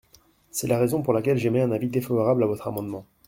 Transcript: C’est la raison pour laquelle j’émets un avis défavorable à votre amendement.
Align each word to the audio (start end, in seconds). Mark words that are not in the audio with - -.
C’est 0.49 0.65
la 0.65 0.79
raison 0.79 1.03
pour 1.03 1.13
laquelle 1.13 1.37
j’émets 1.37 1.61
un 1.61 1.69
avis 1.71 1.87
défavorable 1.87 2.41
à 2.43 2.47
votre 2.47 2.67
amendement. 2.67 3.05